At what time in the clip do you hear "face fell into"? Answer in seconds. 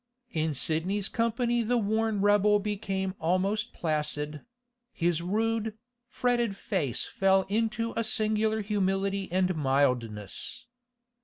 6.55-7.93